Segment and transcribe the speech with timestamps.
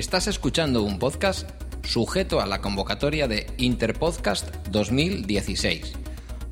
[0.00, 1.46] Estás escuchando un podcast
[1.82, 5.92] sujeto a la convocatoria de Interpodcast 2016,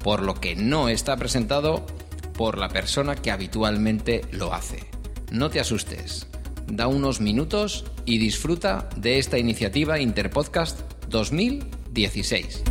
[0.05, 1.87] por lo que no está presentado
[2.35, 4.85] por la persona que habitualmente lo hace.
[5.33, 6.27] No te asustes,
[6.67, 12.65] da unos minutos y disfruta de esta iniciativa Interpodcast 2016.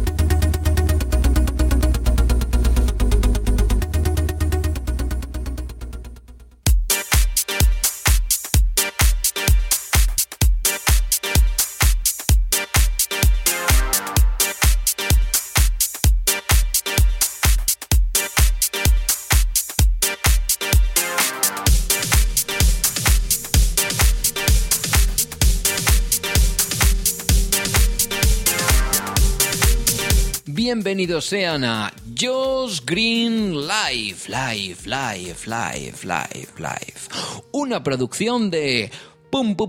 [30.77, 36.99] Bienvenidos sean a Josh Green Live, Live, Live, Live, Live, Live.
[37.51, 38.91] Una producción de
[39.31, 39.67] punto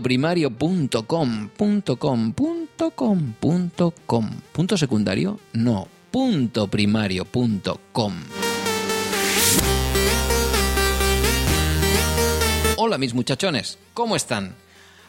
[0.00, 4.30] primario.com, punto com, punto com, punto com.
[4.52, 5.40] ¿Punto secundario?
[5.52, 8.14] No, punto primario.com.
[12.76, 14.54] Hola mis muchachones, ¿cómo están?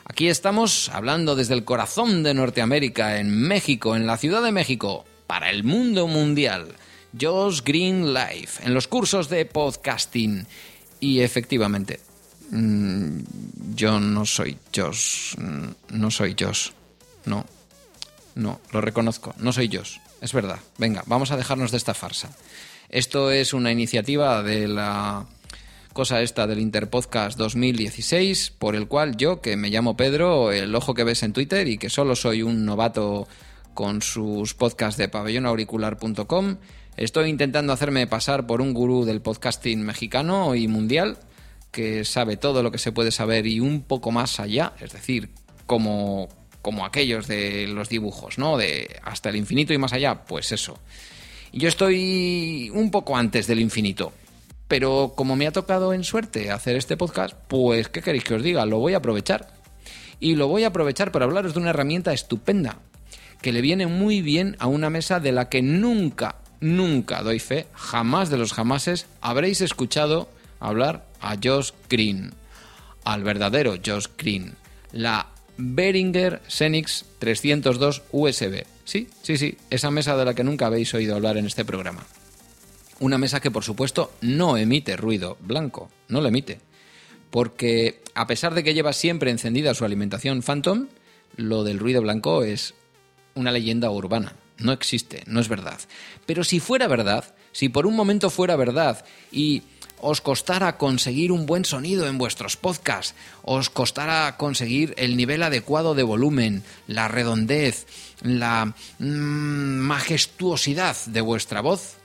[0.05, 5.05] Aquí estamos hablando desde el corazón de Norteamérica, en México, en la Ciudad de México,
[5.27, 6.75] para el mundo mundial.
[7.19, 10.45] Josh Green Life, en los cursos de podcasting.
[10.99, 11.99] Y efectivamente,
[12.51, 13.19] mm,
[13.75, 15.35] yo no soy Josh.
[15.37, 16.69] Mm, no soy Josh.
[17.25, 17.45] No.
[18.35, 19.35] No, lo reconozco.
[19.37, 19.97] No soy Josh.
[20.21, 20.59] Es verdad.
[20.77, 22.29] Venga, vamos a dejarnos de esta farsa.
[22.89, 25.25] Esto es una iniciativa de la
[25.93, 30.93] cosa esta del Interpodcast 2016, por el cual yo, que me llamo Pedro, el ojo
[30.93, 33.27] que ves en Twitter y que solo soy un novato
[33.73, 36.57] con sus podcasts de pabellonauricular.com,
[36.97, 41.17] estoy intentando hacerme pasar por un gurú del podcasting mexicano y mundial
[41.71, 45.29] que sabe todo lo que se puede saber y un poco más allá, es decir,
[45.65, 46.27] como,
[46.61, 48.57] como aquellos de los dibujos, ¿no?
[48.57, 50.79] De hasta el infinito y más allá, pues eso.
[51.53, 54.13] Yo estoy un poco antes del infinito,
[54.71, 58.41] pero como me ha tocado en suerte hacer este podcast, pues ¿qué queréis que os
[58.41, 58.65] diga?
[58.65, 59.49] Lo voy a aprovechar.
[60.21, 62.77] Y lo voy a aprovechar para hablaros de una herramienta estupenda
[63.41, 67.67] que le viene muy bien a una mesa de la que nunca, nunca doy fe,
[67.73, 70.29] jamás de los jamases habréis escuchado
[70.61, 72.31] hablar a Josh Green,
[73.03, 74.55] al verdadero Josh Green,
[74.93, 75.27] la
[75.57, 78.63] Behringer Xenix 302 USB.
[78.85, 82.05] Sí, sí, sí, esa mesa de la que nunca habéis oído hablar en este programa.
[83.01, 86.59] Una mesa que por supuesto no emite ruido blanco, no lo emite.
[87.31, 90.85] Porque a pesar de que lleva siempre encendida su alimentación Phantom,
[91.35, 92.75] lo del ruido blanco es
[93.33, 94.35] una leyenda urbana.
[94.59, 95.79] No existe, no es verdad.
[96.27, 99.63] Pero si fuera verdad, si por un momento fuera verdad y
[99.99, 105.95] os costara conseguir un buen sonido en vuestros podcasts, os costara conseguir el nivel adecuado
[105.95, 107.87] de volumen, la redondez,
[108.21, 112.00] la mm, majestuosidad de vuestra voz,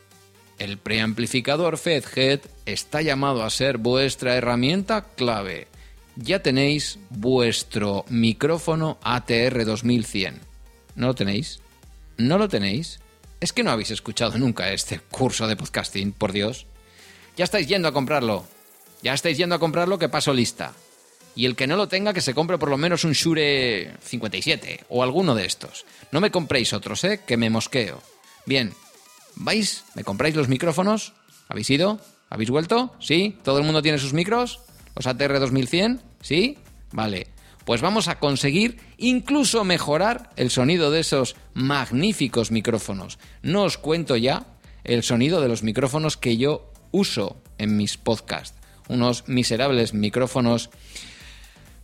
[0.58, 5.68] el preamplificador FedHead está llamado a ser vuestra herramienta clave.
[6.16, 10.40] Ya tenéis vuestro micrófono ATR 2100.
[10.94, 11.60] ¿No lo tenéis?
[12.16, 13.00] ¿No lo tenéis?
[13.40, 16.66] Es que no habéis escuchado nunca este curso de podcasting, por Dios.
[17.36, 18.46] Ya estáis yendo a comprarlo.
[19.02, 20.72] Ya estáis yendo a comprarlo que paso lista.
[21.34, 24.86] Y el que no lo tenga, que se compre por lo menos un Shure 57
[24.88, 25.84] o alguno de estos.
[26.10, 27.20] No me compréis otros, ¿eh?
[27.26, 28.02] Que me mosqueo.
[28.46, 28.72] Bien,
[29.36, 29.84] ¿vais?
[29.94, 31.12] ¿Me compráis los micrófonos?
[31.48, 32.00] ¿Habéis ido?
[32.28, 32.94] ¿Habéis vuelto?
[32.98, 33.38] ¿Sí?
[33.44, 34.60] ¿Todo el mundo tiene sus micros?
[34.94, 36.02] ¿Los ATR 2100?
[36.20, 36.58] ¿Sí?
[36.92, 37.28] Vale.
[37.64, 43.18] Pues vamos a conseguir incluso mejorar el sonido de esos magníficos micrófonos.
[43.42, 44.46] No os cuento ya
[44.84, 48.56] el sonido de los micrófonos que yo uso en mis podcasts.
[48.88, 50.70] Unos miserables micrófonos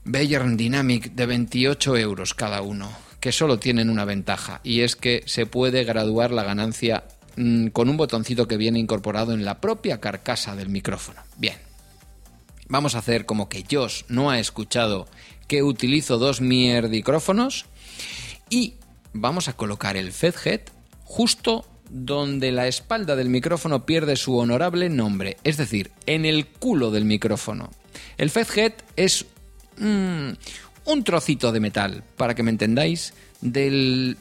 [0.05, 2.91] Bayern Dynamic de 28 euros cada uno,
[3.21, 7.05] que solo tienen una ventaja, y es que se puede graduar la ganancia
[7.37, 11.21] mm, con un botoncito que viene incorporado en la propia carcasa del micrófono.
[11.37, 11.57] Bien,
[12.69, 15.09] vamos a hacer como que Josh no ha escuchado
[15.49, 17.67] que utilizo dos mierdicrófonos
[18.49, 18.75] y
[19.13, 20.61] vamos a colocar el FedHead
[21.05, 26.91] justo donde la espalda del micrófono pierde su honorable nombre, es decir, en el culo
[26.91, 27.71] del micrófono.
[28.17, 29.27] El FedHead es
[29.77, 30.33] Mm,
[30.85, 34.17] un trocito de metal, para que me entendáis, del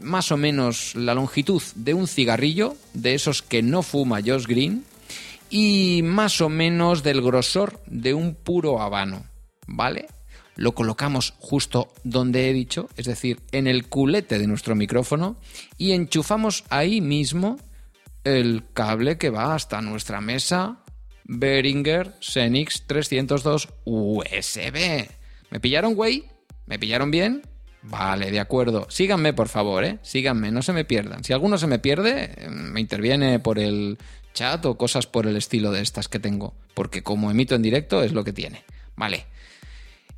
[0.00, 4.84] más o menos la longitud de un cigarrillo, de esos que no fuma Josh Green,
[5.50, 9.24] y más o menos del grosor de un puro habano,
[9.66, 10.06] ¿vale?
[10.56, 15.36] Lo colocamos justo donde he dicho, es decir, en el culete de nuestro micrófono,
[15.76, 17.58] y enchufamos ahí mismo
[18.24, 20.84] el cable que va hasta nuestra mesa
[21.24, 25.08] Behringer Xenix 302 USB.
[25.50, 26.24] ¿Me pillaron, güey?
[26.66, 27.42] ¿Me pillaron bien?
[27.82, 28.86] Vale, de acuerdo.
[28.90, 29.98] Síganme, por favor, ¿eh?
[30.02, 31.24] Síganme, no se me pierdan.
[31.24, 33.98] Si alguno se me pierde, eh, me interviene por el
[34.34, 36.54] chat o cosas por el estilo de estas que tengo.
[36.74, 38.64] Porque como emito en directo es lo que tiene.
[38.96, 39.26] Vale.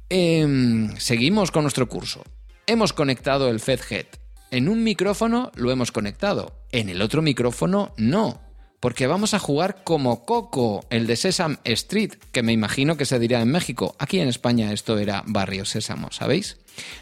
[0.08, 2.24] Em, seguimos con nuestro curso.
[2.66, 4.06] Hemos conectado el FedHead.
[4.50, 6.64] En un micrófono lo hemos conectado.
[6.72, 8.40] En el otro micrófono no
[8.80, 13.18] porque vamos a jugar como Coco, el de Sesame Street, que me imagino que se
[13.18, 13.94] dirá en México.
[13.98, 16.56] Aquí en España esto era Barrio Sésamo, ¿sabéis?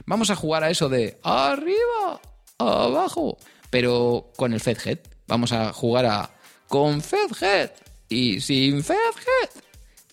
[0.04, 2.20] Vamos a jugar a eso de arriba,
[2.58, 3.38] abajo,
[3.70, 4.98] pero con el Fedhead.
[5.28, 6.30] Vamos a jugar a
[6.66, 7.70] con Fedhead
[8.08, 9.50] y sin Fedhead,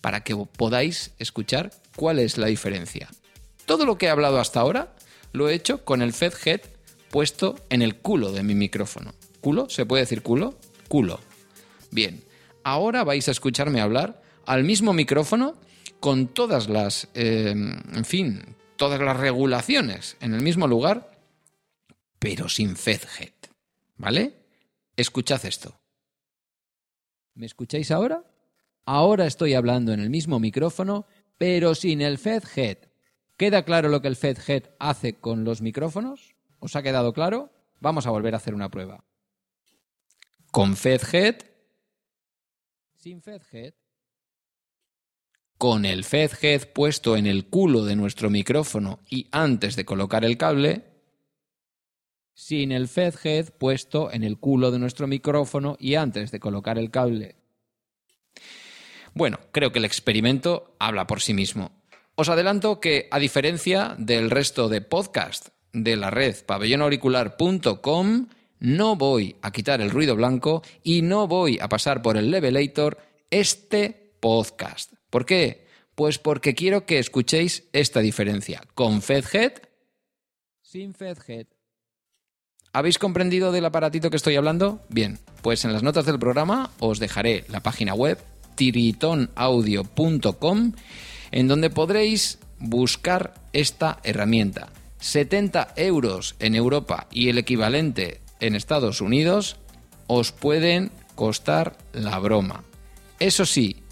[0.01, 3.09] para que podáis escuchar cuál es la diferencia.
[3.65, 4.95] Todo lo que he hablado hasta ahora
[5.31, 6.61] lo he hecho con el Fedhead
[7.09, 9.15] puesto en el culo de mi micrófono.
[9.41, 9.67] ¿Culo?
[9.69, 10.59] ¿Se puede decir culo?
[10.87, 11.19] Culo.
[11.95, 12.25] Bien,
[12.65, 15.55] ahora vais a escucharme hablar al mismo micrófono
[16.01, 21.17] con todas las, em, en fin, todas las regulaciones en el mismo lugar,
[22.19, 23.31] pero sin FedHead.
[23.95, 24.33] ¿Vale?
[24.97, 25.79] Escuchad esto.
[27.33, 28.25] ¿Me escucháis ahora?
[28.85, 31.05] Ahora estoy hablando en el mismo micrófono,
[31.37, 32.77] pero sin el FedHead.
[33.37, 36.35] ¿Queda claro lo que el FedHead hace con los micrófonos?
[36.59, 37.53] ¿Os ha quedado claro?
[37.79, 39.05] Vamos a volver a hacer una prueba.
[40.51, 41.54] Con FedHead
[43.05, 43.75] sin FedHead.
[45.59, 50.39] Con el FedHead puesto en el culo de nuestro micrófono y antes de colocar el
[50.39, 50.85] cable.
[52.33, 56.89] Sin el FedHead puesto en el culo de nuestro micrófono y antes de colocar el
[56.89, 57.35] cable.
[59.13, 61.83] Bueno, creo que el experimento habla por sí mismo.
[62.15, 68.29] Os adelanto que, a diferencia del resto de podcast de la red pabellonauricular.com,
[68.59, 72.97] no voy a quitar el ruido blanco y no voy a pasar por el levelator
[73.29, 74.93] este podcast.
[75.09, 75.65] ¿Por qué?
[75.95, 78.61] Pues porque quiero que escuchéis esta diferencia.
[78.73, 79.53] Con FedHead,
[80.61, 81.47] sin FedHead.
[82.73, 84.81] ¿Habéis comprendido del aparatito que estoy hablando?
[84.89, 88.21] Bien, pues en las notas del programa os dejaré la página web
[88.55, 90.73] tiritonaudio.com
[91.31, 94.73] en donde podréis buscar esta herramienta.
[94.99, 99.57] 70 euros en Europa y el equivalente en Estados Unidos
[100.07, 102.63] os pueden costar la broma.
[103.19, 103.83] Eso sí,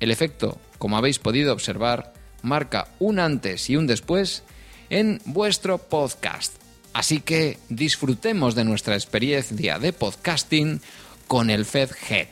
[0.00, 4.42] el efecto, como habéis podido observar, marca un antes y un después
[4.90, 6.54] en vuestro podcast.
[6.92, 10.80] Así que disfrutemos de nuestra experiencia de podcasting
[11.26, 12.28] con el FedHead.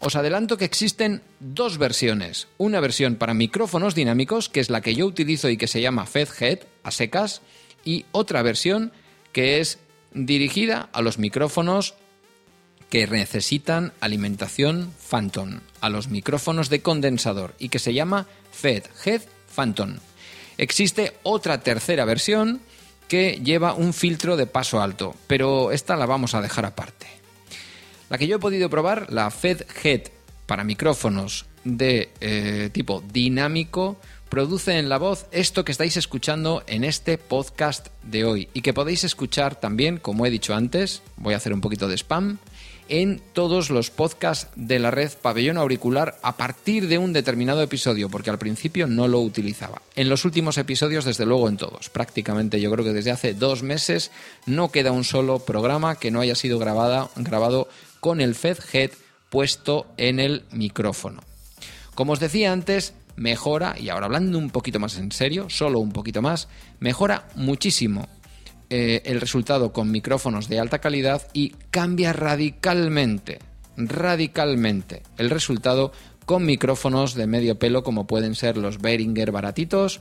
[0.00, 2.48] Os adelanto que existen dos versiones.
[2.58, 6.06] Una versión para micrófonos dinámicos, que es la que yo utilizo y que se llama
[6.06, 7.42] FedHead a secas,
[7.84, 8.92] y otra versión
[9.32, 9.78] que es
[10.12, 11.94] dirigida a los micrófonos
[12.88, 19.22] que necesitan alimentación Phantom, a los micrófonos de condensador y que se llama Fed Head
[19.54, 19.96] Phantom.
[20.58, 22.60] Existe otra tercera versión
[23.08, 27.06] que lleva un filtro de paso alto, pero esta la vamos a dejar aparte.
[28.08, 30.02] La que yo he podido probar, la Fed Head
[30.46, 36.84] para micrófonos de eh, tipo dinámico, produce en la voz esto que estáis escuchando en
[36.84, 41.36] este podcast de hoy y que podéis escuchar también, como he dicho antes, voy a
[41.36, 42.38] hacer un poquito de spam,
[42.88, 48.08] en todos los podcasts de la red Pabellón Auricular a partir de un determinado episodio,
[48.08, 49.82] porque al principio no lo utilizaba.
[49.96, 51.88] En los últimos episodios, desde luego, en todos.
[51.90, 54.10] Prácticamente yo creo que desde hace dos meses
[54.46, 57.68] no queda un solo programa que no haya sido grabado
[58.00, 58.90] con el FedHead
[59.28, 61.20] puesto en el micrófono.
[61.94, 65.92] Como os decía antes, mejora, y ahora hablando un poquito más en serio, solo un
[65.92, 66.48] poquito más,
[66.80, 68.08] mejora muchísimo
[68.70, 73.38] eh, el resultado con micrófonos de alta calidad y cambia radicalmente,
[73.76, 75.92] radicalmente el resultado
[76.24, 80.00] con micrófonos de medio pelo como pueden ser los Behringer baratitos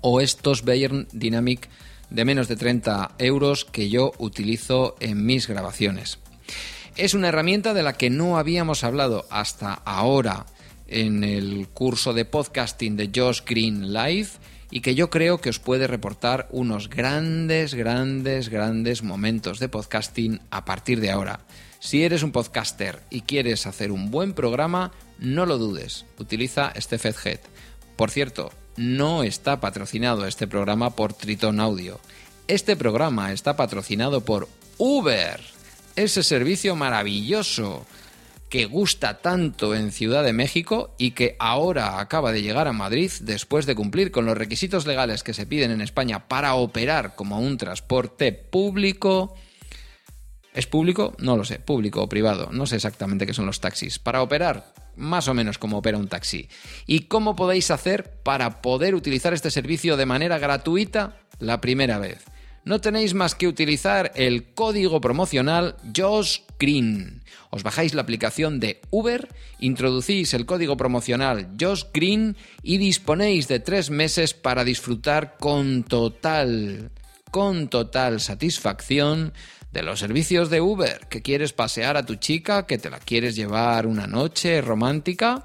[0.00, 1.68] o estos Behringer Dynamic
[2.08, 6.20] de menos de 30 euros que yo utilizo en mis grabaciones.
[6.96, 10.46] Es una herramienta de la que no habíamos hablado hasta ahora
[10.92, 14.28] en el curso de podcasting de Josh Green Live
[14.70, 20.40] y que yo creo que os puede reportar unos grandes, grandes, grandes momentos de podcasting
[20.50, 21.40] a partir de ahora.
[21.78, 26.98] Si eres un podcaster y quieres hacer un buen programa, no lo dudes, utiliza este
[26.98, 27.40] FedHead.
[27.96, 32.00] Por cierto, no está patrocinado este programa por Triton Audio.
[32.48, 35.40] Este programa está patrocinado por Uber,
[35.96, 37.86] ese servicio maravilloso
[38.52, 43.10] que gusta tanto en Ciudad de México y que ahora acaba de llegar a Madrid
[43.22, 47.38] después de cumplir con los requisitos legales que se piden en España para operar como
[47.38, 49.34] un transporte público.
[50.52, 51.14] ¿Es público?
[51.18, 53.98] No lo sé, público o privado, no sé exactamente qué son los taxis.
[53.98, 56.50] Para operar más o menos como opera un taxi.
[56.86, 62.22] ¿Y cómo podéis hacer para poder utilizar este servicio de manera gratuita la primera vez?
[62.64, 67.22] No tenéis más que utilizar el código promocional Josh Green.
[67.50, 69.28] Os bajáis la aplicación de Uber,
[69.58, 76.90] introducís el código promocional Josh Green y disponéis de tres meses para disfrutar con total,
[77.30, 79.32] con total satisfacción
[79.72, 81.06] de los servicios de Uber.
[81.08, 82.66] ¿Que quieres pasear a tu chica?
[82.66, 85.44] ¿Que te la quieres llevar una noche romántica?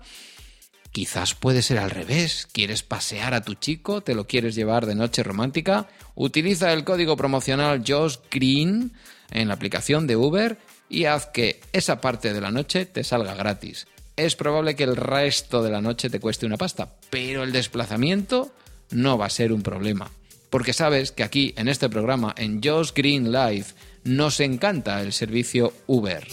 [0.98, 2.48] Quizás puede ser al revés.
[2.52, 4.02] ¿Quieres pasear a tu chico?
[4.02, 5.86] ¿Te lo quieres llevar de noche romántica?
[6.16, 8.94] Utiliza el código promocional Josh Green
[9.30, 10.58] en la aplicación de Uber
[10.90, 13.86] y haz que esa parte de la noche te salga gratis.
[14.16, 18.52] Es probable que el resto de la noche te cueste una pasta, pero el desplazamiento
[18.90, 20.10] no va a ser un problema.
[20.50, 23.68] Porque sabes que aquí en este programa, en Josh Green Live,
[24.04, 26.26] nos encanta el servicio Uber.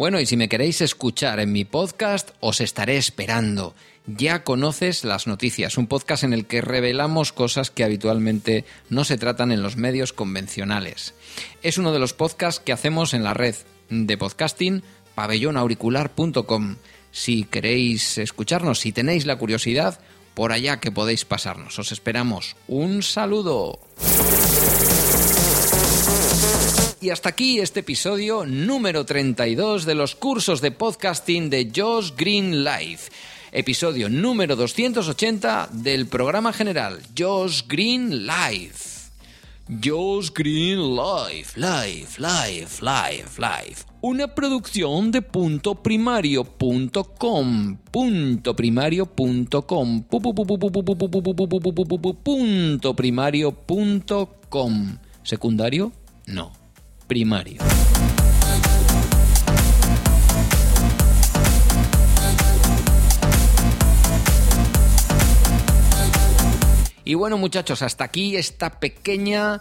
[0.00, 3.74] Bueno, y si me queréis escuchar en mi podcast, os estaré esperando.
[4.06, 9.18] Ya conoces las noticias, un podcast en el que revelamos cosas que habitualmente no se
[9.18, 11.12] tratan en los medios convencionales.
[11.62, 13.54] Es uno de los podcasts que hacemos en la red
[13.90, 14.82] de podcasting
[15.14, 16.76] pabellonauricular.com.
[17.12, 20.00] Si queréis escucharnos, si tenéis la curiosidad,
[20.32, 21.78] por allá que podéis pasarnos.
[21.78, 22.56] Os esperamos.
[22.68, 23.78] Un saludo.
[27.02, 32.62] Y hasta aquí este episodio número 32 de los cursos de podcasting de Josh Green
[32.62, 33.10] Life.
[33.52, 39.08] Episodio número 280 del programa general Josh Green Life.
[39.82, 43.86] Josh Green Life, Life, Life, Life, Life.
[44.02, 47.78] Una producción de punto primario.com.
[47.90, 50.02] Punto primario.com.
[52.22, 54.98] Punto primario.com.
[55.22, 55.92] ¿Secundario?
[56.26, 56.59] No
[57.10, 57.60] primario.
[67.04, 69.60] Y bueno muchachos, hasta aquí esta pequeña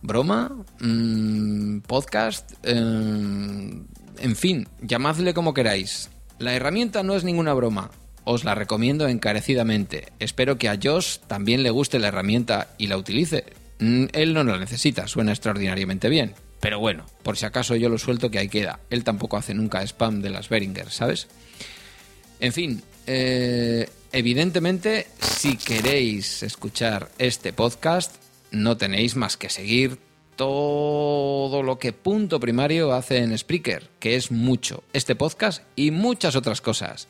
[0.00, 6.10] broma, mm, podcast, eh, en fin, llamadle como queráis.
[6.38, 7.90] La herramienta no es ninguna broma,
[8.22, 10.12] os la recomiendo encarecidamente.
[10.20, 13.46] Espero que a Josh también le guste la herramienta y la utilice.
[13.80, 16.36] Mm, él no la necesita, suena extraordinariamente bien.
[16.60, 18.80] Pero bueno, por si acaso yo lo suelto que ahí queda.
[18.90, 21.28] Él tampoco hace nunca spam de las Beringer, ¿sabes?
[22.38, 28.16] En fin, eh, evidentemente, si queréis escuchar este podcast,
[28.50, 29.98] no tenéis más que seguir
[30.36, 36.34] todo lo que Punto Primario hace en Spreaker, que es mucho, este podcast y muchas
[36.34, 37.08] otras cosas.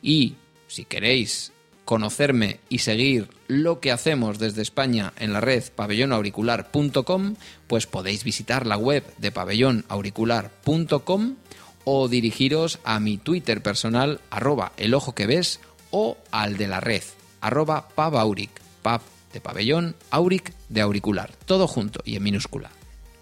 [0.00, 0.36] Y
[0.68, 1.52] si queréis
[1.88, 8.66] conocerme y seguir lo que hacemos desde España en la red pabellonauricular.com, pues podéis visitar
[8.66, 11.36] la web de pabellonauricular.com
[11.84, 16.80] o dirigiros a mi Twitter personal arroba el ojo que ves o al de la
[16.80, 17.02] red
[17.40, 18.50] arroba pabauric,
[18.82, 19.00] pab
[19.32, 22.68] de pabellón, auric de auricular, todo junto y en minúscula.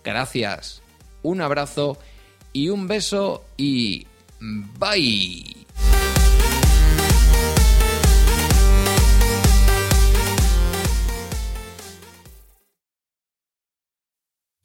[0.02, 0.82] Gracias,
[1.22, 1.98] un abrazo
[2.52, 4.08] y un beso y
[4.40, 5.65] bye.